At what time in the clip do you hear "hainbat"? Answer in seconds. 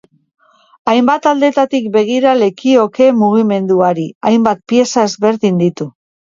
0.93-1.27, 4.31-4.65